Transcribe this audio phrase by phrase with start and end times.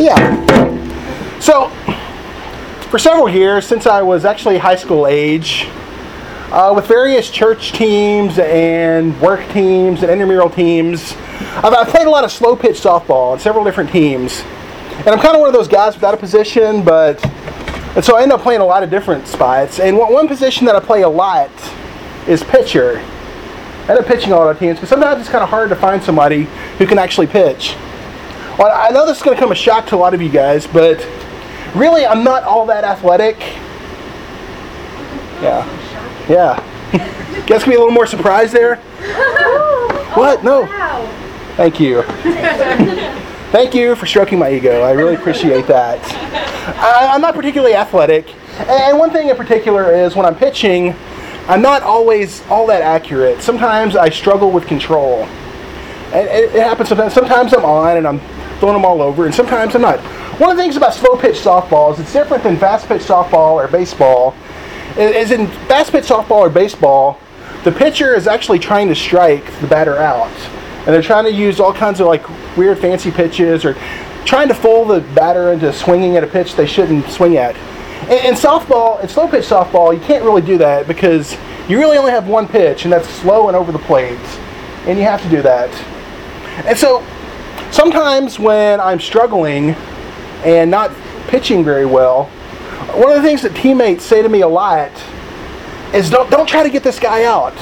[0.00, 1.38] Yeah.
[1.40, 1.68] So,
[2.88, 5.66] for several years, since I was actually high school age,
[6.50, 11.12] uh, with various church teams and work teams and intramural teams,
[11.56, 14.40] I've, I've played a lot of slow pitch softball on several different teams.
[15.00, 17.22] And I'm kind of one of those guys without a position, but.
[17.94, 19.80] And so I end up playing a lot of different spots.
[19.80, 21.50] And one, one position that I play a lot
[22.28, 22.98] is pitcher.
[23.00, 25.76] I end up pitching a lot of teams because sometimes it's kind of hard to
[25.76, 26.44] find somebody
[26.78, 27.74] who can actually pitch.
[28.60, 30.28] Well, I know this is going to come a shock to a lot of you
[30.28, 31.08] guys, but
[31.74, 33.38] really I'm not all that athletic.
[35.40, 35.64] Yeah.
[36.28, 36.62] Yeah.
[37.46, 38.76] guys can be a little more surprised there?
[40.14, 40.44] what?
[40.44, 40.68] No.
[40.68, 42.02] Oh, Thank you.
[43.50, 44.82] Thank you for stroking my ego.
[44.82, 45.98] I really appreciate that.
[46.76, 48.34] I, am not particularly athletic.
[48.68, 50.94] And one thing in particular is when I'm pitching,
[51.48, 53.40] I'm not always all that accurate.
[53.40, 55.22] Sometimes I struggle with control.
[56.12, 57.14] And it, it happens sometimes.
[57.14, 58.20] Sometimes I'm on and I'm
[58.60, 59.98] throwing them all over, and sometimes I'm not.
[60.38, 63.54] One of the things about slow pitch softball is it's different than fast pitch softball
[63.54, 64.34] or baseball.
[64.96, 67.18] Is in fast pitch softball or baseball,
[67.64, 70.32] the pitcher is actually trying to strike the batter out.
[70.80, 72.24] And they're trying to use all kinds of like
[72.56, 73.74] weird fancy pitches or
[74.24, 77.56] trying to fool the batter into swinging at a pitch they shouldn't swing at.
[78.10, 81.36] In softball, in slow pitch softball, you can't really do that because
[81.68, 84.18] you really only have one pitch, and that's slow and over the plate.
[84.86, 85.70] And you have to do that.
[86.66, 87.04] And so
[87.70, 89.70] sometimes when I'm struggling
[90.44, 90.92] and not
[91.28, 92.24] pitching very well,
[92.94, 94.90] one of the things that teammates say to me a lot
[95.94, 97.54] is don't, don't try to get this guy out.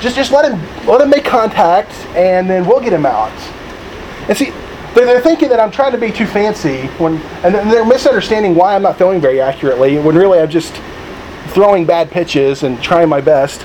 [0.00, 3.32] Just, just let him let him make contact and then we'll get him out.
[4.28, 4.52] And see,
[4.94, 8.82] they're thinking that I'm trying to be too fancy when, and they're misunderstanding why I'm
[8.82, 10.74] not throwing very accurately when really I'm just
[11.48, 13.64] throwing bad pitches and trying my best.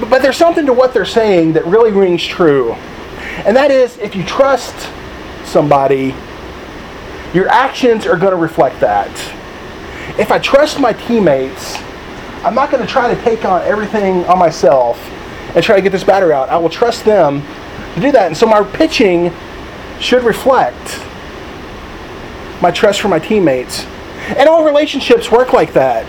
[0.00, 2.76] But, but there's something to what they're saying that really rings true.
[3.44, 4.74] And that is if you trust
[5.44, 6.14] somebody,
[7.34, 9.10] your actions are going to reflect that.
[10.18, 11.76] If I trust my teammates,
[12.44, 14.98] I'm not going to try to take on everything on myself
[15.54, 16.48] and try to get this batter out.
[16.48, 17.42] I will trust them
[17.94, 18.26] to do that.
[18.26, 19.32] And so my pitching
[20.00, 21.00] should reflect
[22.62, 23.84] my trust for my teammates.
[24.36, 26.06] And all relationships work like that.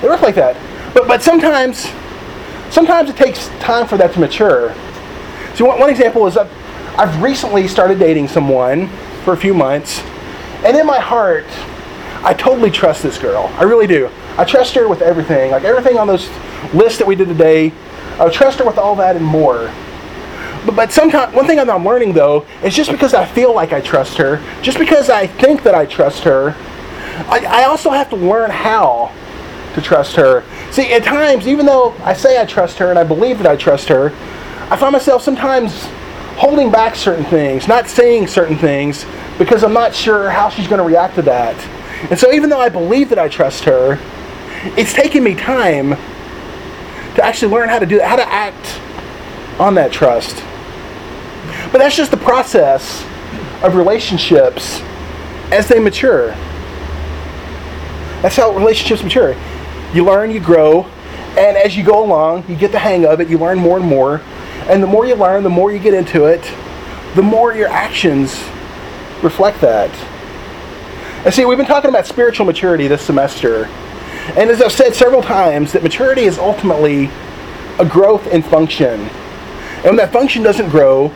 [0.00, 0.56] They work like that.
[0.94, 1.88] But but sometimes
[2.70, 4.74] sometimes it takes time for that to mature.
[5.54, 6.50] So one, one example is I've,
[6.98, 8.88] I've recently started dating someone
[9.24, 10.00] for a few months,
[10.64, 11.46] and in my heart,
[12.22, 13.50] I totally trust this girl.
[13.54, 14.10] I really do.
[14.36, 15.50] I trust her with everything.
[15.50, 16.28] Like everything on those
[16.74, 17.72] lists that we did today,
[18.18, 19.72] I trust her with all that and more.
[20.66, 23.80] But, but sometimes, one thing I'm learning though is just because I feel like I
[23.80, 26.54] trust her, just because I think that I trust her,
[27.28, 29.12] I, I also have to learn how
[29.74, 30.44] to trust her.
[30.70, 33.56] See, at times, even though I say I trust her and I believe that I
[33.56, 34.10] trust her,
[34.70, 35.86] I find myself sometimes
[36.36, 39.04] holding back certain things, not saying certain things,
[39.36, 41.56] because I'm not sure how she's going to react to that.
[42.08, 43.98] And so, even though I believe that I trust her,
[44.78, 45.90] it's taken me time
[47.16, 48.80] to actually learn how to do that, how to act
[49.60, 50.36] on that trust.
[51.72, 53.04] But that's just the process
[53.62, 54.80] of relationships
[55.50, 56.28] as they mature.
[58.22, 59.34] That's how relationships mature.
[59.92, 60.84] You learn, you grow,
[61.36, 63.86] and as you go along, you get the hang of it, you learn more and
[63.86, 64.20] more.
[64.70, 66.42] And the more you learn, the more you get into it,
[67.16, 68.40] the more your actions
[69.20, 69.90] reflect that.
[71.24, 73.64] And see, we've been talking about spiritual maturity this semester.
[74.36, 77.10] And as I've said several times, that maturity is ultimately
[77.80, 79.00] a growth in function.
[79.00, 81.08] And when that function doesn't grow,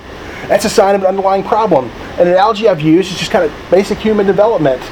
[0.49, 1.91] that's a sign of an underlying problem.
[2.19, 4.83] An analogy I've used is just kind of basic human development.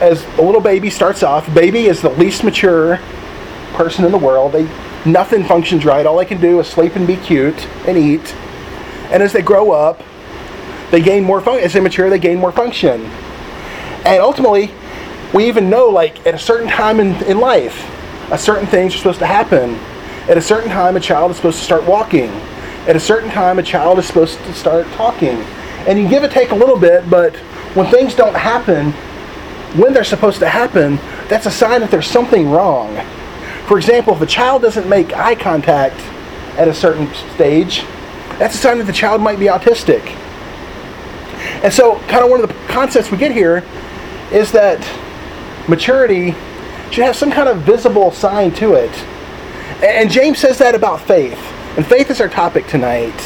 [0.00, 3.00] As a little baby starts off, baby is the least mature
[3.74, 4.52] person in the world.
[4.52, 4.66] They
[5.06, 6.06] nothing functions right.
[6.06, 8.34] All they can do is sleep and be cute and eat.
[9.10, 10.02] And as they grow up,
[10.90, 11.64] they gain more function.
[11.64, 13.04] As they mature, they gain more function.
[14.04, 14.70] And ultimately,
[15.34, 17.86] we even know, like, at a certain time in, in life,
[18.30, 19.74] a certain things are supposed to happen.
[20.28, 22.30] At a certain time, a child is supposed to start walking.
[22.86, 25.42] At a certain time, a child is supposed to start talking.
[25.86, 27.36] And you give it take a little bit, but
[27.74, 28.92] when things don't happen
[29.74, 30.96] when they're supposed to happen,
[31.28, 32.96] that's a sign that there's something wrong.
[33.68, 36.00] For example, if a child doesn't make eye contact
[36.58, 37.82] at a certain stage,
[38.38, 40.00] that's a sign that the child might be autistic.
[41.62, 43.62] And so, kind of one of the concepts we get here
[44.32, 44.80] is that
[45.68, 46.34] maturity
[46.90, 48.90] should have some kind of visible sign to it.
[49.84, 51.38] And James says that about faith.
[51.76, 53.20] And faith is our topic tonight.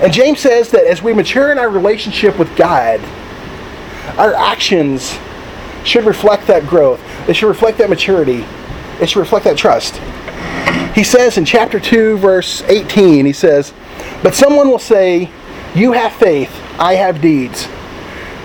[0.00, 3.00] And James says that as we mature in our relationship with God,
[4.18, 5.18] our actions
[5.84, 7.00] should reflect that growth.
[7.26, 8.44] They should reflect that maturity.
[9.00, 9.96] It should reflect that trust.
[10.94, 13.72] He says in chapter 2, verse 18, he says,
[14.22, 15.30] But someone will say,
[15.74, 17.68] You have faith, I have deeds.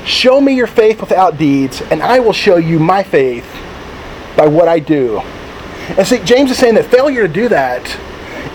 [0.05, 3.49] Show me your faith without deeds, and I will show you my faith
[4.35, 5.19] by what I do.
[5.97, 7.83] And see, James is saying that failure to do that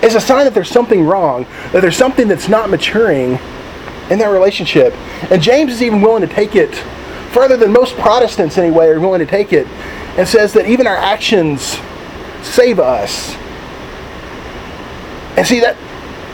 [0.03, 3.39] is a sign that there's something wrong, that there's something that's not maturing
[4.09, 4.93] in that relationship.
[5.31, 6.73] And James is even willing to take it
[7.31, 9.67] further than most Protestants, anyway, are willing to take it,
[10.17, 11.77] and says that even our actions
[12.43, 13.35] save us.
[15.37, 15.77] And see, that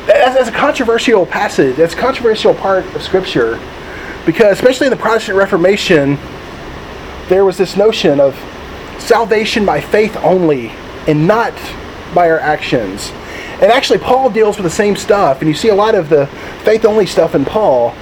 [0.05, 1.77] that's, a controversial passage.
[1.77, 3.59] That's a controversial part of Scripture.
[4.25, 6.17] Because, especially in the Protestant Reformation,
[7.27, 8.35] there was this notion of
[8.99, 10.69] salvation by faith only
[11.07, 11.53] and not
[12.13, 13.11] by our actions.
[13.61, 16.27] And actually, Paul deals with the same stuff, and you see a lot of the
[16.63, 17.95] faith only stuff in Paul.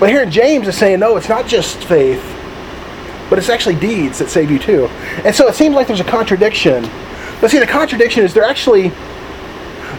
[0.00, 2.22] But here in James is saying, no, it's not just faith,
[3.32, 4.88] but it's actually deeds that save you too.
[5.24, 6.82] And so it seems like there's a contradiction.
[7.40, 8.92] But see, the contradiction is they're actually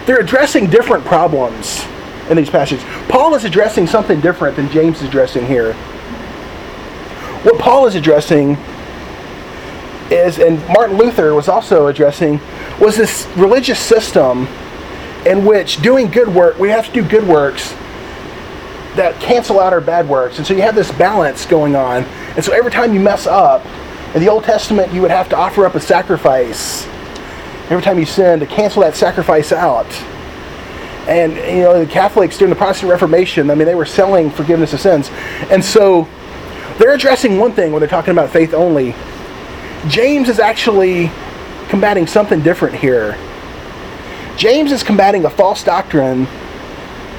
[0.06, 1.84] they're addressing different problems
[2.30, 2.84] in these passages.
[3.08, 5.72] Paul is addressing something different than James is addressing here.
[7.42, 8.56] What Paul is addressing
[10.12, 12.40] is, and Martin Luther was also addressing,
[12.78, 14.46] was this religious system
[15.26, 17.74] in which doing good work, we have to do good works
[18.96, 20.38] that cancel out our bad works.
[20.38, 22.04] And so you have this balance going on.
[22.04, 23.64] And so every time you mess up,
[24.14, 26.86] in the Old Testament, you would have to offer up a sacrifice
[27.68, 29.92] every time you sin to cancel that sacrifice out.
[31.08, 34.72] And you know, the Catholics during the Protestant Reformation, I mean, they were selling forgiveness
[34.72, 35.10] of sins.
[35.50, 36.08] And so
[36.78, 38.94] they're addressing one thing when they're talking about faith only.
[39.88, 41.10] James is actually
[41.68, 43.18] combating something different here.
[44.36, 46.26] James is combating a false doctrine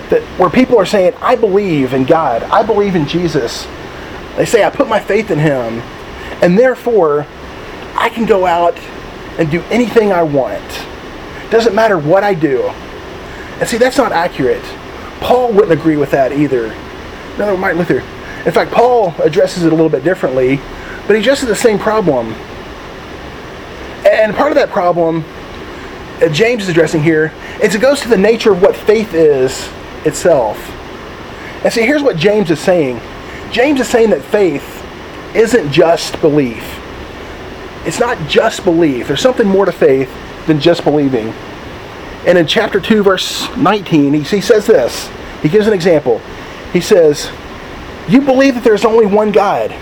[0.09, 3.67] that where people are saying, I believe in God, I believe in Jesus.
[4.35, 5.79] They say, I put my faith in him,
[6.41, 7.25] and therefore
[7.95, 8.77] I can go out
[9.37, 10.63] and do anything I want.
[11.49, 12.63] Doesn't matter what I do.
[13.59, 14.63] And see, that's not accurate.
[15.21, 16.69] Paul wouldn't agree with that either.
[17.37, 17.99] No, Martin Luther.
[18.45, 20.57] In fact, Paul addresses it a little bit differently,
[21.07, 22.33] but he addresses the same problem.
[24.05, 25.23] And part of that problem
[26.31, 29.67] James is addressing here is it goes to the nature of what faith is
[30.05, 30.57] itself.
[31.63, 33.01] And see, here's what James is saying.
[33.51, 34.83] James is saying that faith
[35.35, 36.81] isn't just belief
[37.85, 39.07] it's not just belief.
[39.07, 40.11] There's something more to faith
[40.47, 41.27] than just believing.
[42.25, 45.09] And in chapter 2, verse 19, he, he says this.
[45.43, 46.19] He gives an example.
[46.73, 47.29] He says,
[48.09, 49.75] You believe that there's only one God.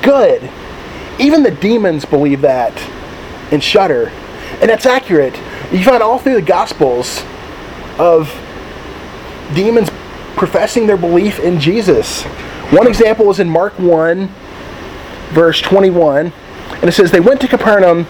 [0.00, 0.48] Good.
[1.18, 2.80] Even the demons believe that
[3.50, 4.08] and shudder.
[4.60, 5.36] And that's accurate.
[5.72, 7.24] You find all through the Gospels
[7.98, 8.28] of
[9.54, 9.90] demons
[10.36, 12.22] professing their belief in Jesus.
[12.72, 14.28] One example is in Mark 1,
[15.30, 16.32] verse 21.
[16.72, 18.06] And it says, They went to Capernaum,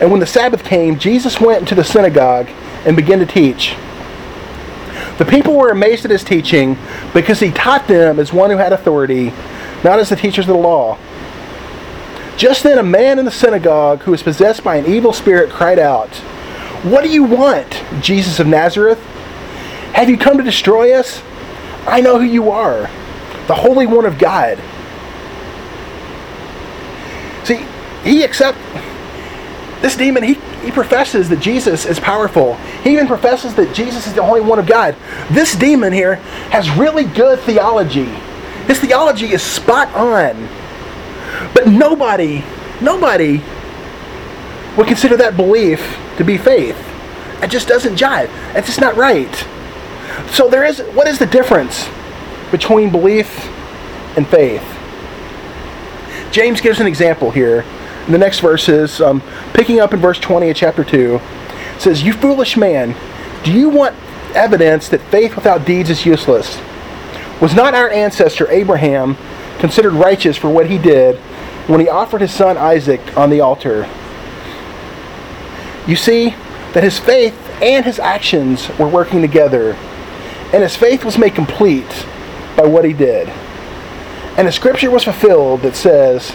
[0.00, 2.48] and when the Sabbath came, Jesus went into the synagogue
[2.84, 3.74] and began to teach.
[5.18, 6.76] The people were amazed at his teaching
[7.14, 9.32] because he taught them as one who had authority,
[9.84, 10.98] not as the teachers of the law.
[12.36, 15.78] Just then, a man in the synagogue who was possessed by an evil spirit cried
[15.78, 16.08] out,
[16.82, 18.98] What do you want, Jesus of Nazareth?
[19.92, 21.22] Have you come to destroy us?
[21.86, 22.82] I know who you are,
[23.46, 24.58] the Holy One of God.
[27.44, 27.66] See,
[28.02, 28.58] he accept
[29.82, 30.34] this demon he,
[30.64, 32.54] he professes that jesus is powerful.
[32.84, 34.96] He even professes that jesus is the only one of god.
[35.30, 36.16] This demon here
[36.50, 38.06] has really good theology.
[38.66, 40.48] His theology is spot on.
[41.52, 42.44] But nobody
[42.80, 43.42] nobody
[44.76, 46.78] would consider that belief to be faith.
[47.42, 48.30] It just doesn't jive.
[48.54, 49.46] It's just not right
[50.30, 51.88] so there is what is the difference
[52.50, 53.48] between belief
[54.16, 54.64] and faith?
[56.30, 57.64] James gives an example here.
[58.08, 61.20] The next verse is um, picking up in verse 20 of chapter 2
[61.78, 62.94] says you foolish man
[63.44, 63.96] do you want
[64.34, 66.60] evidence that faith without deeds is useless?
[67.40, 69.16] Was not our ancestor abraham
[69.58, 71.16] considered righteous for what he did
[71.68, 73.88] when he offered his son isaac on the altar?
[75.86, 76.30] You see
[76.72, 79.76] that his faith and his actions were working together
[80.52, 82.06] and his faith was made complete
[82.56, 83.28] by what he did
[84.36, 86.34] and the scripture was fulfilled that says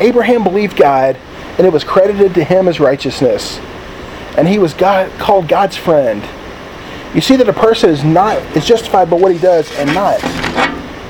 [0.00, 1.16] Abraham believed God,
[1.58, 3.58] and it was credited to him as righteousness.
[4.36, 6.22] And he was God, called God's friend.
[7.14, 10.20] You see that a person is not is justified by what he does and not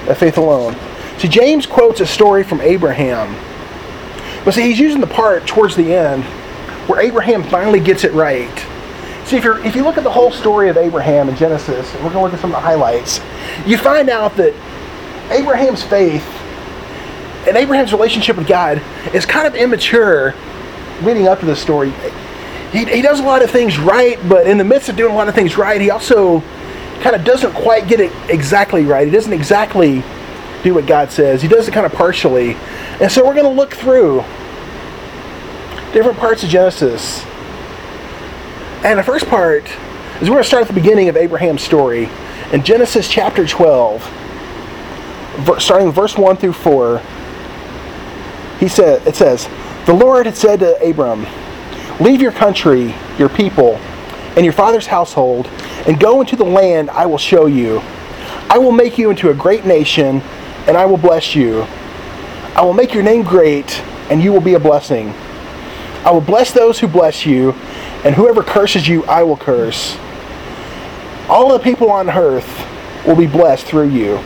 [0.06, 0.76] by faith alone.
[1.18, 3.34] See, James quotes a story from Abraham.
[4.44, 6.24] But see, he's using the part towards the end
[6.88, 8.52] where Abraham finally gets it right.
[9.26, 12.04] See, if, you if you look at the whole story of Abraham in Genesis, and
[12.04, 13.20] we're going to look at some of the highlights,
[13.66, 14.52] you find out that
[15.30, 16.26] Abraham's faith
[17.46, 18.82] and Abraham's relationship with God
[19.14, 20.34] is kind of immature
[21.02, 21.90] leading up to this story.
[22.72, 25.16] He, he does a lot of things right, but in the midst of doing a
[25.16, 26.40] lot of things right, he also
[27.00, 29.06] kind of doesn't quite get it exactly right.
[29.06, 30.02] He doesn't exactly
[30.62, 31.40] do what God says.
[31.40, 32.54] He does it kind of partially.
[33.00, 34.24] And so we're going to look through
[35.92, 37.24] different parts of Genesis.
[38.84, 42.06] And the first part is we're going to start at the beginning of Abraham's story
[42.52, 44.02] in Genesis chapter 12,
[45.58, 46.98] starting verse 1 through 4.
[48.60, 49.48] He said, it says,
[49.86, 51.26] The Lord had said to Abram,
[51.98, 53.76] Leave your country, your people,
[54.36, 55.46] and your father's household,
[55.86, 57.80] and go into the land I will show you.
[58.50, 60.20] I will make you into a great nation,
[60.66, 61.62] and I will bless you.
[62.54, 65.08] I will make your name great, and you will be a blessing.
[66.04, 67.54] I will bless those who bless you,
[68.04, 69.96] and whoever curses you, I will curse.
[71.28, 72.66] All the people on earth
[73.06, 74.22] will be blessed through you.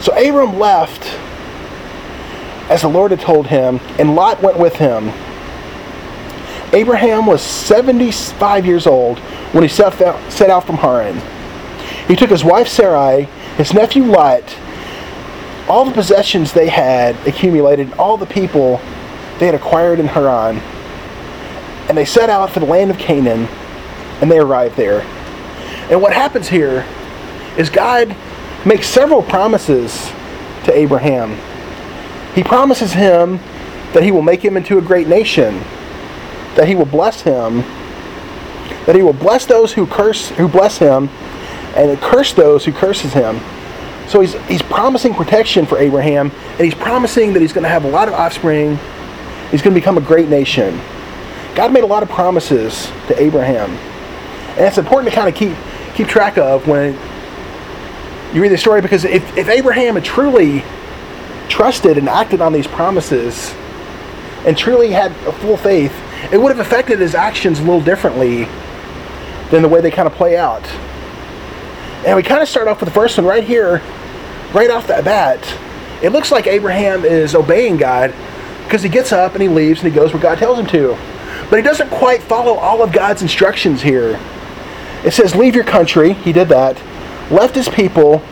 [0.00, 1.04] So Abram left
[2.70, 5.08] as the Lord had told him, and Lot went with him.
[6.72, 9.18] Abraham was 75 years old
[9.52, 11.20] when he set out from Haran.
[12.06, 13.24] He took his wife Sarai,
[13.56, 14.56] his nephew Lot,
[15.68, 18.80] all the possessions they had accumulated, all the people
[19.40, 20.60] they had acquired in Haran,
[21.90, 23.46] and they set out for the land of Canaan,
[24.20, 25.00] and they arrive there.
[25.90, 26.86] And what happens here
[27.58, 28.14] is God
[28.64, 30.12] makes several promises
[30.62, 31.36] to Abraham.
[32.36, 33.38] He promises him
[33.92, 35.58] that he will make him into a great nation,
[36.54, 37.62] that he will bless him,
[38.86, 41.08] that he will bless those who curse who bless him,
[41.74, 43.40] and curse those who curses him.
[44.08, 47.84] So he's he's promising protection for Abraham, and he's promising that he's going to have
[47.84, 48.78] a lot of offspring.
[49.50, 50.80] He's going to become a great nation.
[51.60, 53.68] God made a lot of promises to Abraham.
[54.56, 55.54] And it's important to kind of keep
[55.94, 56.94] keep track of when
[58.34, 60.64] you read the story because if, if Abraham had truly
[61.50, 63.54] trusted and acted on these promises
[64.46, 65.92] and truly had a full faith,
[66.32, 68.44] it would have affected his actions a little differently
[69.50, 70.66] than the way they kind of play out.
[72.06, 73.82] And we kind of start off with the first one right here,
[74.54, 75.46] right off the bat.
[76.02, 78.14] It looks like Abraham is obeying God
[78.64, 80.96] because he gets up and he leaves and he goes where God tells him to.
[81.50, 84.18] But he doesn't quite follow all of God's instructions here.
[85.04, 86.12] It says, Leave your country.
[86.12, 86.80] He did that.
[87.30, 88.22] Left his people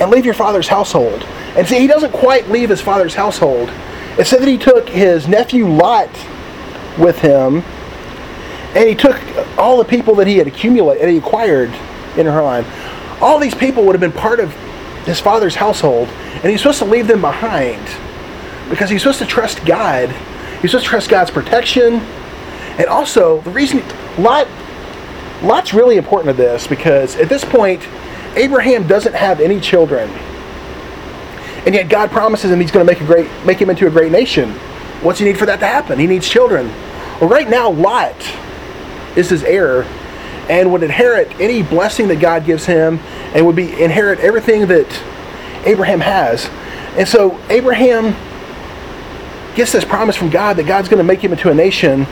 [0.00, 1.22] and leave your father's household.
[1.56, 3.70] And see, he doesn't quite leave his father's household.
[4.18, 6.10] It said that he took his nephew Lot
[6.98, 7.62] with him,
[8.74, 9.18] and he took
[9.58, 11.70] all the people that he had accumulated, he acquired
[12.16, 12.64] in Haran.
[13.20, 14.52] All these people would have been part of
[15.04, 17.82] his father's household, and he's supposed to leave them behind
[18.70, 20.10] because he's supposed to trust God.
[20.60, 22.00] He's supposed to trust God's protection,
[22.78, 23.82] and also the reason
[24.18, 24.48] Lot
[25.42, 27.82] Lot's really important to this because at this point,
[28.36, 30.08] Abraham doesn't have any children.
[31.66, 33.90] And yet God promises him he's going to make a great make him into a
[33.90, 34.50] great nation.
[35.02, 35.98] What's he need for that to happen?
[35.98, 36.68] He needs children.
[37.20, 38.16] Well, right now Lot
[39.16, 39.82] is his heir
[40.48, 42.98] and would inherit any blessing that God gives him
[43.34, 44.86] and would be inherit everything that
[45.64, 46.46] Abraham has.
[46.96, 48.14] And so Abraham
[49.54, 52.06] gets this promise from God that God's going to make him into a nation,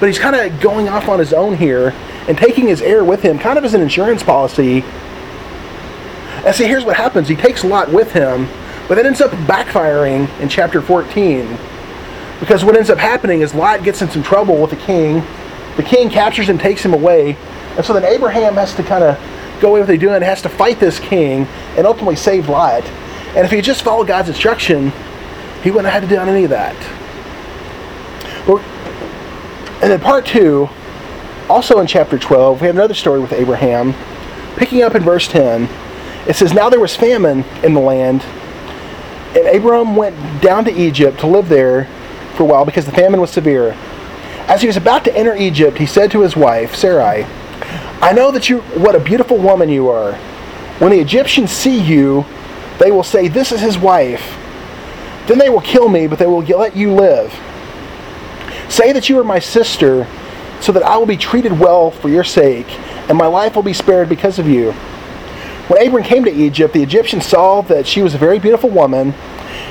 [0.00, 1.90] but he's kind of going off on his own here
[2.28, 4.82] and taking his heir with him, kind of as an insurance policy.
[6.44, 7.28] And see, here's what happens.
[7.28, 8.48] He takes Lot with him,
[8.88, 11.58] but that ends up backfiring in chapter 14.
[12.40, 15.22] Because what ends up happening is Lot gets in some trouble with the king.
[15.76, 17.36] The king captures him, takes him away.
[17.76, 19.18] And so then Abraham has to kind of
[19.60, 21.46] go away with what they're doing, has to fight this king,
[21.76, 22.84] and ultimately save Lot.
[23.34, 24.92] And if he just followed God's instruction,
[25.62, 26.76] he wouldn't have had to do any of that.
[29.84, 30.70] And then part two,
[31.46, 33.92] also in chapter 12, we have another story with Abraham.
[34.56, 35.68] Picking up in verse 10,
[36.26, 38.22] it says, Now there was famine in the land,
[39.36, 41.84] and Abram went down to Egypt to live there
[42.34, 43.72] for a while because the famine was severe.
[44.48, 47.24] As he was about to enter Egypt, he said to his wife, Sarai,
[48.00, 50.14] I know that you what a beautiful woman you are.
[50.78, 52.24] When the Egyptians see you,
[52.78, 54.34] they will say, This is his wife.
[55.26, 57.38] Then they will kill me, but they will let you live.
[58.74, 60.04] Say that you are my sister
[60.60, 62.66] so that I will be treated well for your sake,
[63.08, 64.72] and my life will be spared because of you.
[65.68, 69.14] When Abram came to Egypt, the Egyptians saw that she was a very beautiful woman,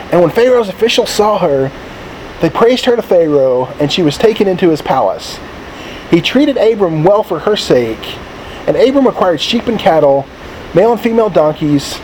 [0.09, 1.69] and when Pharaoh's officials saw her,
[2.39, 5.37] they praised her to Pharaoh, and she was taken into his palace.
[6.09, 8.17] He treated Abram well for her sake,
[8.67, 10.25] and Abram acquired sheep and cattle,
[10.73, 11.99] male and female donkeys,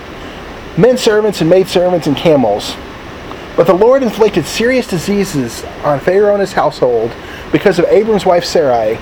[0.77, 2.75] men servants and maid servants, and camels.
[3.59, 7.11] But the Lord inflicted serious diseases on Pharaoh and his household
[7.51, 8.97] because of Abram's wife Sarai.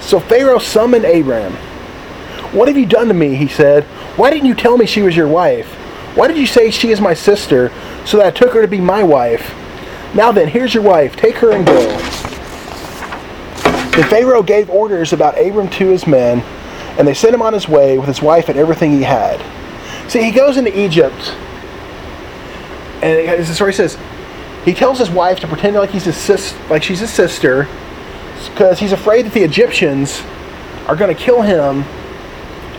[0.00, 1.54] So Pharaoh summoned Abram.
[2.52, 3.34] What have you done to me?
[3.34, 3.82] He said.
[4.14, 5.66] Why didn't you tell me she was your wife?
[6.14, 7.72] Why did you say she is my sister
[8.06, 9.52] so that I took her to be my wife?
[10.14, 11.16] Now then, here's your wife.
[11.16, 11.88] Take her and go.
[13.96, 16.42] Then Pharaoh gave orders about Abram to his men,
[16.96, 19.40] and they sent him on his way with his wife and everything he had.
[20.08, 21.34] See, he goes into Egypt
[23.02, 23.96] And the story says,
[24.64, 27.68] he tells his wife to pretend like he's his sis, like she's his sister,
[28.50, 30.20] because he's afraid that the Egyptians
[30.86, 31.84] are going to kill him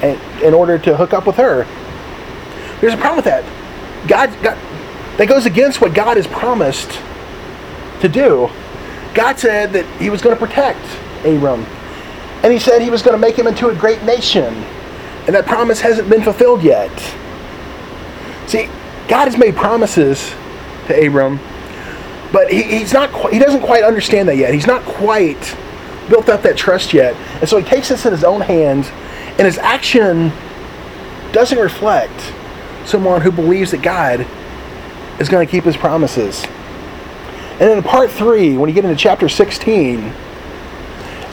[0.03, 1.65] in, in order to hook up with her.
[2.81, 3.43] There's a problem with that.
[4.07, 4.57] God, God,
[5.17, 6.89] that goes against what God has promised
[8.01, 8.49] to do.
[9.13, 10.79] God said that He was going to protect
[11.25, 11.65] Abram,
[12.43, 14.45] and He said He was going to make him into a great nation,
[15.25, 16.91] and that promise hasn't been fulfilled yet.
[18.47, 18.69] See,
[19.09, 20.33] God has made promises
[20.87, 21.39] to Abram,
[22.31, 23.09] but he, he's not.
[23.33, 24.53] He doesn't quite understand that yet.
[24.53, 25.57] He's not quite
[26.07, 28.87] built up that trust yet, and so he takes this in his own hands,
[29.37, 30.31] and his action
[31.31, 32.33] doesn't reflect
[32.85, 34.25] someone who believes that God
[35.19, 36.45] is going to keep his promises.
[37.59, 40.13] And then in part three, when you get into chapter 16,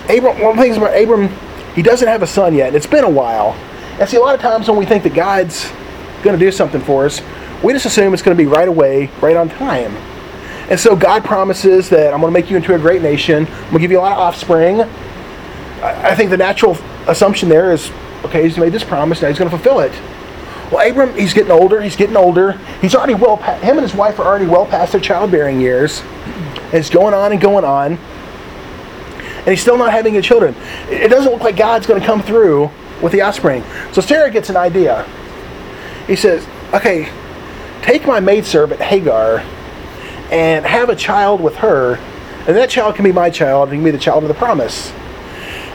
[0.09, 1.29] Abram, one of the things about Abram,
[1.75, 2.75] he doesn't have a son yet.
[2.75, 3.53] It's been a while.
[4.01, 5.71] And see, a lot of times when we think that God's
[6.23, 7.21] going to do something for us,
[7.63, 9.95] we just assume it's going to be right away, right on time.
[10.69, 13.47] And so God promises that I'm going to make you into a great nation.
[13.47, 14.81] I'm going to give you a lot of offspring.
[15.83, 17.91] I think the natural assumption there is,
[18.25, 19.93] okay, he's made this promise, now he's going to fulfill it.
[20.73, 21.81] Well, Abram, he's getting older.
[21.81, 22.53] He's getting older.
[22.81, 23.37] He's already well.
[23.37, 26.01] Him and his wife are already well past their childbearing years.
[26.01, 30.57] And it's going on and going on, and he's still not having any children.
[30.91, 33.63] It doesn't look like God's going to come through with the offspring.
[33.93, 35.09] So Sarah gets an idea.
[36.09, 36.45] He says,
[36.75, 37.13] "Okay,
[37.87, 39.43] take my maidservant Hagar,
[40.31, 41.99] and have a child with her,
[42.47, 43.69] and that child can be my child.
[43.69, 44.93] and can be the child of the promise."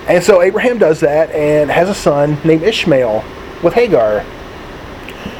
[0.08, 3.24] And so Abraham does that and has a son named Ishmael
[3.64, 4.24] with Hagar.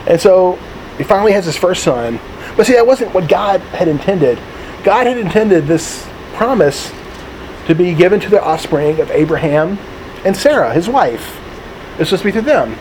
[0.08, 0.58] And so
[0.98, 2.20] he finally has his first son.
[2.56, 4.40] But see, that wasn't what God had intended.
[4.84, 6.92] God had intended this promise
[7.68, 9.78] to be given to the offspring of Abraham
[10.24, 11.40] and Sarah, his wife.
[12.00, 12.78] It's supposed to be through them.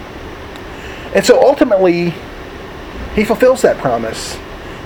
[1.15, 2.15] And so ultimately,
[3.21, 4.37] he fulfills that promise.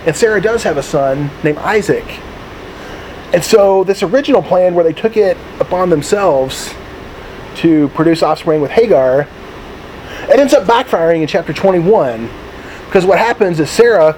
[0.07, 2.05] And Sarah does have a son named Isaac.
[3.33, 6.75] And so, this original plan where they took it upon themselves
[7.57, 9.27] to produce offspring with Hagar
[10.29, 12.31] it ends up backfiring in chapter 21
[12.87, 14.17] because what happens is Sarah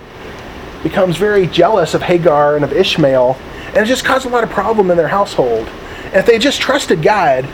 [0.85, 3.37] becomes very jealous of Hagar and of Ishmael,
[3.69, 5.67] and it just caused a lot of problem in their household.
[6.07, 7.45] And if they just trusted God,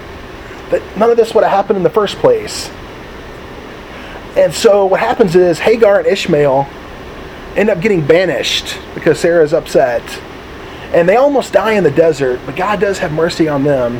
[0.70, 2.70] that none of this would have happened in the first place.
[4.36, 6.66] And so what happens is Hagar and Ishmael
[7.54, 10.02] end up getting banished because Sarah is upset.
[10.94, 13.96] And they almost die in the desert, but God does have mercy on them.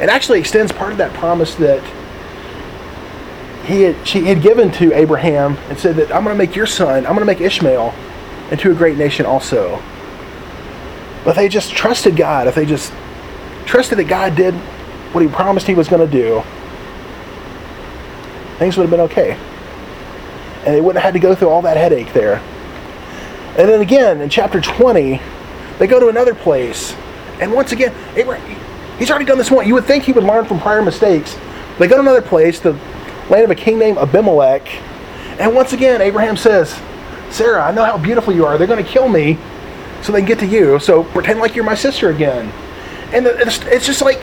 [0.00, 1.82] It actually extends part of that promise that
[3.64, 6.66] he had, she had given to Abraham and said that I'm going to make your
[6.66, 7.94] son, I'm going to make Ishmael
[8.50, 9.82] into a great nation also.
[11.24, 12.92] But they just trusted God, if they just
[13.66, 14.54] trusted that God did
[15.14, 16.42] what he promised he was going to do,
[18.58, 19.32] things would have been okay.
[20.64, 22.36] And they wouldn't have had to go through all that headache there.
[23.56, 25.20] And then again, in chapter 20,
[25.78, 26.94] they go to another place.
[27.40, 28.60] And once again, Abraham,
[28.98, 29.66] he's already done this one.
[29.66, 31.36] You would think he would learn from prior mistakes.
[31.78, 32.60] They go to another place.
[32.60, 32.72] The
[33.28, 34.66] land of a king named Abimelech.
[35.38, 36.80] And once again, Abraham says,
[37.30, 38.56] Sarah, I know how beautiful you are.
[38.58, 39.38] They're going to kill me
[40.02, 40.78] so they can get to you.
[40.78, 42.52] So pretend like you're my sister again.
[43.12, 44.20] And it's, it's just like,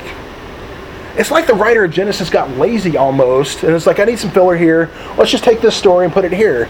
[1.18, 3.64] it's like the writer of Genesis got lazy almost.
[3.64, 4.90] And it's like, I need some filler here.
[5.18, 6.70] Let's just take this story and put it here.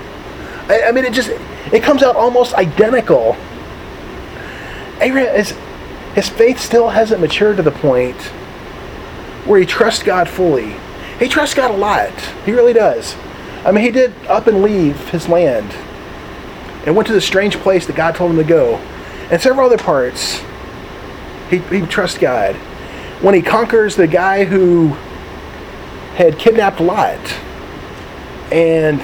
[0.67, 1.29] I, I mean, it just,
[1.71, 3.35] it comes out almost identical.
[4.99, 5.55] Abraham is,
[6.15, 8.17] his faith still hasn't matured to the point
[9.45, 10.75] where he trusts God fully.
[11.19, 12.11] He trusts God a lot.
[12.45, 13.15] He really does.
[13.63, 15.71] I mean, he did up and leave his land
[16.85, 18.75] and went to the strange place that God told him to go.
[19.29, 20.41] And several other parts,
[21.49, 22.55] he, he trusts God.
[23.21, 24.87] When he conquers the guy who
[26.15, 27.19] had kidnapped Lot,
[28.51, 29.01] and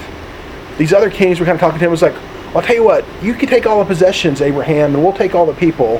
[0.78, 2.16] these other kings were kind of talking to him, was like,
[2.56, 5.46] I'll tell you what, you can take all the possessions, Abraham, and we'll take all
[5.46, 5.98] the people.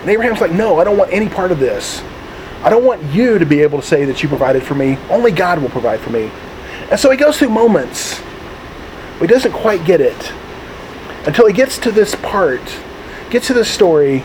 [0.00, 2.02] And Abraham's like, no, I don't want any part of this.
[2.62, 4.98] I don't want you to be able to say that you provided for me.
[5.08, 6.30] Only God will provide for me.
[6.90, 8.20] And so he goes through moments,
[9.18, 10.32] but he doesn't quite get it
[11.26, 12.60] until he gets to this part,
[13.30, 14.22] gets to this story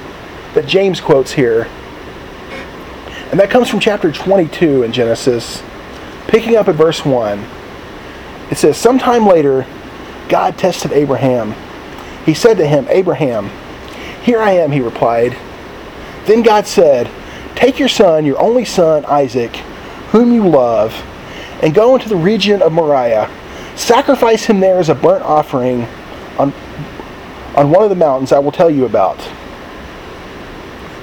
[0.54, 1.70] that James quotes here.
[3.32, 5.62] And that comes from chapter 22 in Genesis,
[6.28, 7.46] picking up at verse 1.
[8.50, 9.68] It says, Sometime later,
[10.30, 11.54] God tested Abraham.
[12.26, 13.52] He said to him, Abraham,
[14.24, 15.38] here I am, he replied.
[16.26, 17.10] Then God said,
[17.56, 19.56] Take your son, your only son, Isaac,
[20.12, 20.94] whom you love,
[21.62, 23.30] and go into the region of Moriah.
[23.76, 25.84] Sacrifice him there as a burnt offering
[26.40, 26.52] on,
[27.56, 29.20] on one of the mountains I will tell you about.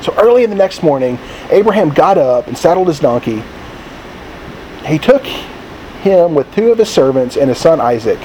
[0.07, 1.19] So early in the next morning,
[1.51, 3.42] Abraham got up and saddled his donkey.
[4.85, 8.21] He took him with two of his servants and his son Isaac.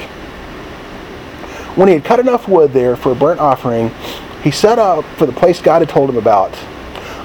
[1.74, 3.90] When he had cut enough wood there for a burnt offering,
[4.44, 6.56] he set up for the place God had told him about.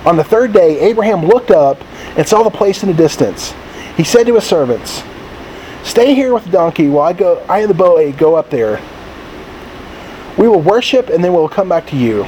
[0.07, 1.79] On the third day, Abraham looked up
[2.17, 3.53] and saw the place in the distance.
[3.95, 5.03] He said to his servants,
[5.83, 8.81] Stay here with the donkey while I go I and the boy go up there.
[10.35, 12.27] We will worship and then we'll come back to you.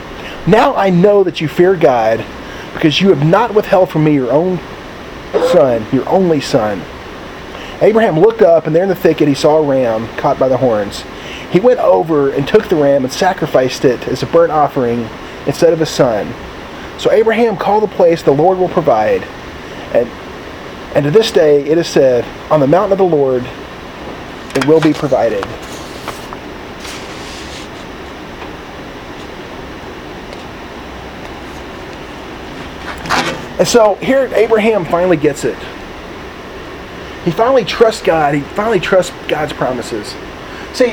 [0.47, 2.25] Now I know that you fear God,
[2.73, 4.59] because you have not withheld from me your own
[5.51, 6.81] son, your only son.
[7.81, 10.57] Abraham looked up, and there in the thicket he saw a ram caught by the
[10.57, 11.03] horns.
[11.51, 15.07] He went over and took the ram and sacrificed it as a burnt offering
[15.45, 16.33] instead of his son.
[16.99, 19.23] So Abraham called the place the Lord will provide.
[19.93, 20.07] And,
[20.95, 23.43] and to this day it is said, On the mountain of the Lord
[24.55, 25.45] it will be provided.
[33.61, 35.55] And so here Abraham finally gets it.
[37.23, 38.33] He finally trusts God.
[38.33, 40.15] He finally trusts God's promises.
[40.73, 40.89] See,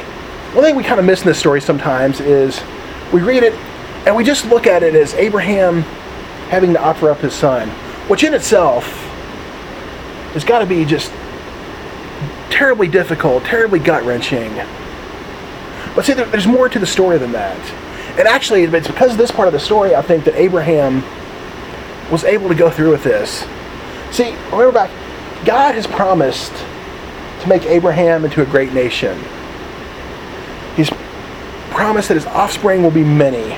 [0.53, 2.61] one thing we kind of miss in this story sometimes is
[3.11, 3.55] we read it
[4.05, 5.81] and we just look at it as Abraham
[6.51, 7.71] having to offer up his son,
[8.07, 8.85] which in itself
[10.35, 11.11] has got to be just
[12.51, 14.55] terribly difficult, terribly gut wrenching.
[15.97, 17.59] But see, there's more to the story than that.
[18.19, 21.03] And actually, it's because of this part of the story, I think, that Abraham
[22.11, 23.45] was able to go through with this.
[24.11, 24.91] See, remember back,
[25.45, 26.53] God has promised
[27.41, 29.19] to make Abraham into a great nation.
[30.77, 30.91] He's
[31.71, 33.53] promised that his offspring will be many.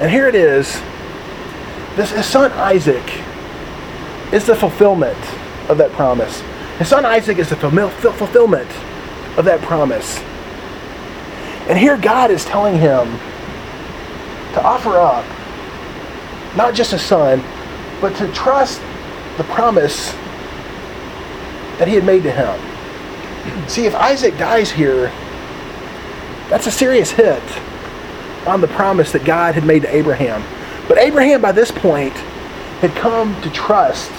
[0.00, 0.80] And here it is.
[1.96, 3.04] This his son Isaac
[4.32, 5.18] is the fulfillment
[5.68, 6.40] of that promise.
[6.78, 8.70] His son Isaac is the fulfillment
[9.36, 10.18] of that promise.
[11.68, 13.06] And here God is telling him
[14.54, 15.24] to offer up
[16.56, 17.42] not just a son,
[18.02, 18.80] but to trust
[19.38, 20.12] the promise
[21.78, 23.68] that he had made to him.
[23.68, 25.06] See, if Isaac dies here,
[26.50, 27.42] that's a serious hit
[28.46, 30.42] on the promise that God had made to Abraham.
[30.88, 32.12] But Abraham, by this point,
[32.82, 34.10] had come to trust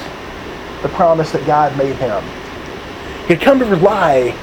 [0.82, 2.24] the promise that God made him.
[3.28, 4.36] He had come to rely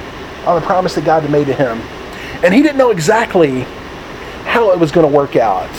[0.46, 1.80] on the promise that God had made to him.
[2.44, 3.62] And he didn't know exactly
[4.44, 5.74] how it was going to work out.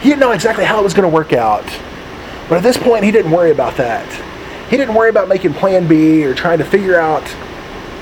[0.00, 1.64] He didn't know exactly how it was going to work out.
[2.48, 4.06] But at this point, he didn't worry about that.
[4.70, 7.26] He didn't worry about making plan B or trying to figure out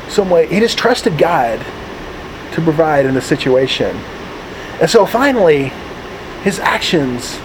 [0.09, 0.47] some way.
[0.47, 1.59] He just trusted God
[2.53, 3.97] to provide in the situation.
[4.81, 5.73] And so finally,
[6.43, 7.39] his actions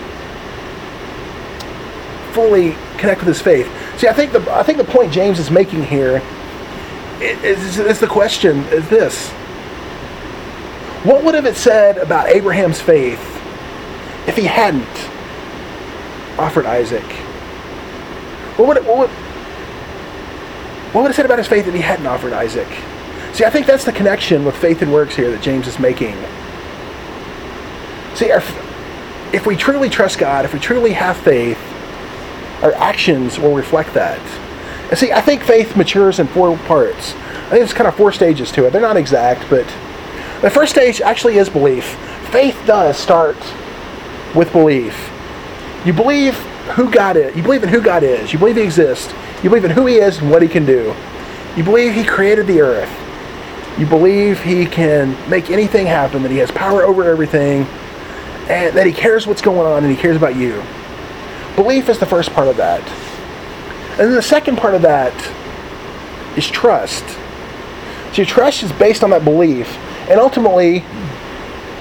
[2.34, 3.68] fully connect with his faith.
[4.00, 6.22] See, I think the I think the point James is making here
[7.22, 9.30] is, is the question is this.
[11.04, 13.22] What would have it said about Abraham's faith
[14.28, 14.88] if he hadn't
[16.38, 17.04] offered Isaac?
[18.58, 19.10] What would, it, what would,
[20.94, 22.68] what would it said about his faith if he hadn't offered Isaac?
[23.34, 26.16] See, I think that's the connection with faith and works here that James is making.
[28.16, 28.42] See, our,
[29.34, 31.60] if we truly trust God, if we truly have faith,
[32.64, 34.20] our actions will reflect that.
[34.90, 37.14] And see, I think faith matures in four parts.
[37.14, 38.72] I think there's kind of four stages to it.
[38.72, 39.66] They're not exact, but
[40.42, 41.98] the first stage actually is belief.
[42.30, 43.38] Faith does start
[44.34, 45.12] with belief.
[45.86, 46.34] You believe
[46.74, 47.36] who God is.
[47.36, 48.34] You believe in who God is.
[48.34, 49.14] You believe He exists.
[49.44, 50.96] You believe in who He is and what He can do.
[51.56, 52.90] You believe He created the earth.
[53.78, 57.64] You believe He can make anything happen, that He has power over everything,
[58.50, 60.64] and that He cares what's going on and He cares about you.
[61.56, 62.82] Belief is the first part of that.
[63.92, 65.14] And then the second part of that
[66.36, 67.06] is trust.
[68.12, 69.78] So your trust is based on that belief.
[70.10, 70.84] And ultimately,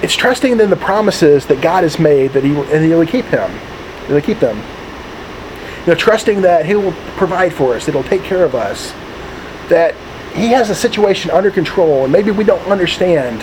[0.01, 3.25] it's trusting in the promises that God has made that He and He will keep
[3.25, 3.51] Him.
[4.07, 4.57] He'll keep them.
[5.81, 8.91] You know, trusting that He will provide for us, that He'll take care of us,
[9.69, 9.95] that
[10.33, 13.41] He has a situation under control, and maybe we don't understand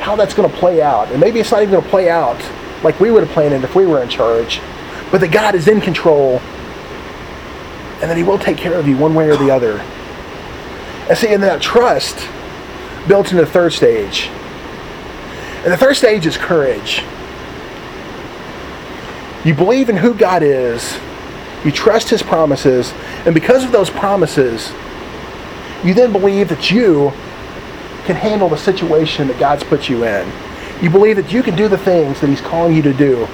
[0.00, 1.10] how that's going to play out.
[1.10, 2.40] And maybe it's not even going to play out
[2.82, 4.60] like we would have planned it if we were in charge,
[5.10, 6.40] but that God is in control
[8.00, 9.78] and that He will take care of you one way or the other.
[11.08, 12.26] And see, in that trust
[13.06, 14.28] built into the third stage.
[15.62, 17.02] And the third stage is courage.
[19.44, 20.98] You believe in who God is,
[21.64, 22.92] you trust His promises,
[23.24, 24.72] and because of those promises,
[25.84, 27.12] you then believe that you
[28.04, 30.30] can handle the situation that God's put you in.
[30.82, 33.26] You believe that you can do the things that He's calling you to do.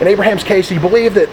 [0.00, 1.30] In Abraham's case, you believe that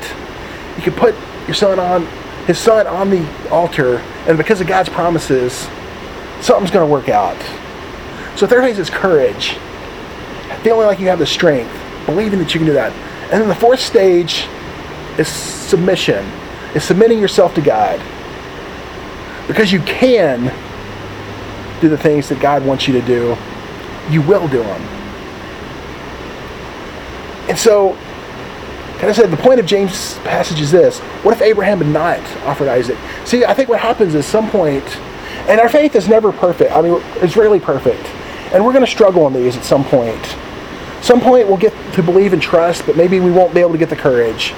[0.78, 1.15] you can put
[1.47, 2.08] your son on
[2.45, 3.97] his son on the altar,
[4.28, 5.67] and because of God's promises,
[6.41, 7.38] something's going to work out.
[8.38, 9.58] So third phase is courage,
[10.62, 11.73] feeling like you have the strength,
[12.06, 12.91] believing that you can do that.
[13.34, 14.46] And then the fourth stage
[15.17, 16.24] is submission,
[16.76, 18.00] is submitting yourself to God.
[19.48, 20.54] Because you can
[21.82, 23.36] do the things that God wants you to do,
[24.12, 24.82] you will do them.
[27.50, 27.93] And so,
[29.00, 32.19] kind of said, the point of James' passage is this what if Abraham had not
[32.46, 33.00] offered Isaac?
[33.26, 34.86] See, I think what happens is some point,
[35.50, 36.72] and our faith is never perfect.
[36.72, 38.06] I mean, it's rarely perfect.
[38.54, 40.24] And we're going to struggle on these at some point.
[41.03, 43.77] Some point we'll get to believe and trust, but maybe we won't be able to
[43.77, 44.53] get the courage.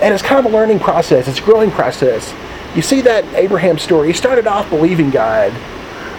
[0.00, 2.32] And it's kind of a learning process, it's a growing process.
[2.76, 4.06] You see that Abraham story.
[4.06, 5.52] He started off believing God,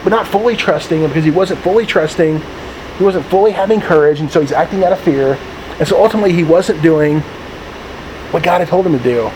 [0.04, 2.41] but not fully trusting him because he wasn't fully trusting.
[2.97, 5.36] He wasn't fully having courage, and so he's acting out of fear.
[5.80, 7.21] And so ultimately, he wasn't doing
[8.32, 9.32] what God had told him to do.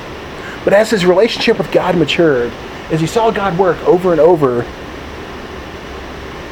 [0.64, 2.52] But as his relationship with God matured,
[2.92, 4.64] as he saw God work over and over,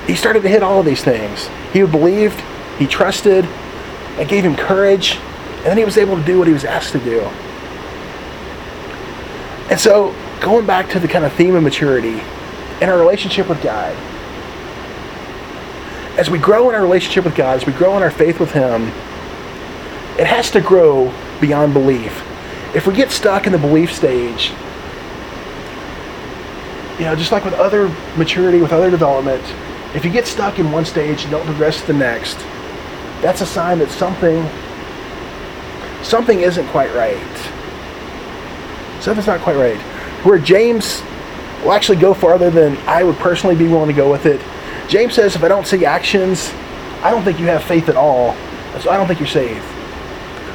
[0.08, 1.50] he started to hit all of these things.
[1.74, 2.42] He believed,
[2.80, 3.46] he trusted,
[4.18, 5.18] it gave him courage,
[5.58, 7.22] and then he was able to do what he was asked to do.
[9.70, 12.22] And so, going back to the kind of theme of maturity
[12.82, 13.96] in our relationship with God,
[16.18, 18.52] as we grow in our relationship with God, as we grow in our faith with
[18.52, 18.84] Him,
[20.18, 22.24] it has to grow beyond belief.
[22.74, 24.52] If we get stuck in the belief stage,
[26.98, 29.44] you know, just like with other maturity, with other development,
[29.94, 32.38] if you get stuck in one stage and don't progress to the next,
[33.26, 34.48] that's a sign that something
[36.04, 37.18] something isn't quite right.
[39.02, 39.80] Something's not quite right.
[40.24, 41.02] Where James
[41.64, 44.40] will actually go farther than I would personally be willing to go with it.
[44.88, 46.54] James says, if I don't see actions,
[47.02, 48.36] I don't think you have faith at all.
[48.80, 49.66] So I don't think you're saved.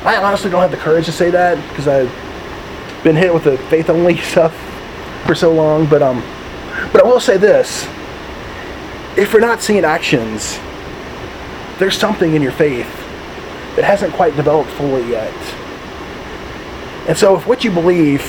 [0.05, 2.13] I honestly don't have the courage to say that because I've
[3.03, 4.55] been hit with the faith only stuff
[5.27, 5.87] for so long.
[5.87, 6.21] But um,
[6.93, 7.85] but I will say this:
[9.17, 10.61] if we're not seeing actions,
[11.81, 12.87] there's something in your faith
[13.75, 15.33] that hasn't quite developed fully yet.
[17.09, 18.23] And so, if what you believe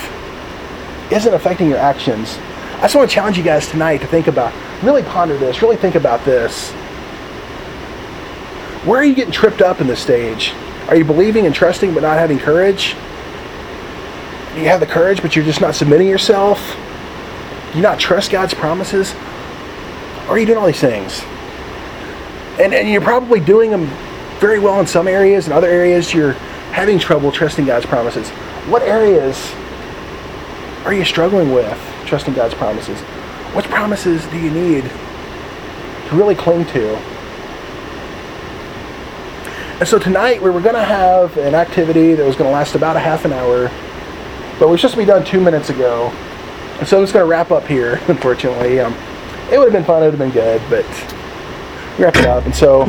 [1.12, 2.40] isn't affecting your actions,
[2.78, 5.76] I just want to challenge you guys tonight to think about, really ponder this, really
[5.76, 6.72] think about this.
[8.86, 10.54] Where are you getting tripped up in this stage?
[10.88, 12.96] Are you believing and trusting but not having courage?
[14.56, 16.76] Do you have the courage but you're just not submitting yourself?
[17.72, 19.14] Do you not trust God's promises?
[20.28, 21.22] Or are you doing all these things?
[22.60, 23.88] And, and you're probably doing them
[24.40, 26.34] very well in some areas, in other areas you're
[26.74, 28.30] having trouble trusting God's promises.
[28.68, 29.54] What areas
[30.86, 33.00] are you struggling with trusting God's promises?
[33.54, 36.96] What promises do you need to really cling to?
[39.80, 42.76] And so tonight we were going to have an activity that was going to last
[42.76, 43.70] about a half an hour,
[44.60, 46.10] but we were supposed to be done two minutes ago.
[46.80, 48.80] And so I'm just going to wrap up here, unfortunately.
[48.80, 48.94] Um,
[49.52, 50.86] it would have been fun, it would have been good, but
[52.02, 52.46] wrap it up.
[52.46, 52.86] And so